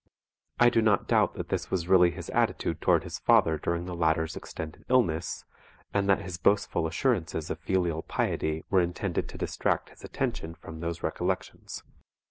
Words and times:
I 0.59 0.71
do 0.71 0.81
not 0.81 1.07
doubt 1.07 1.35
that 1.35 1.49
this 1.49 1.69
was 1.69 1.87
really 1.87 2.09
his 2.09 2.31
attitude 2.31 2.81
toward 2.81 3.03
his 3.03 3.19
father 3.19 3.59
during 3.59 3.85
the 3.85 3.93
latter's 3.93 4.35
extended 4.35 4.83
illness, 4.89 5.45
and 5.93 6.09
that 6.09 6.23
his 6.23 6.39
boastful 6.39 6.87
assurances 6.87 7.51
of 7.51 7.59
filial 7.59 8.01
piety 8.01 8.65
were 8.71 8.81
intended 8.81 9.29
to 9.29 9.37
distract 9.37 9.89
his 9.91 10.03
attention 10.03 10.55
from 10.55 10.79
these 10.79 11.03
recollections. 11.03 11.83